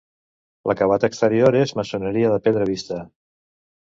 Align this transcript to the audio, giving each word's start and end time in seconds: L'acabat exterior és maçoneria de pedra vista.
L'acabat 0.69 1.05
exterior 1.09 1.57
és 1.61 1.73
maçoneria 1.81 2.33
de 2.35 2.43
pedra 2.49 2.67
vista. 2.71 2.99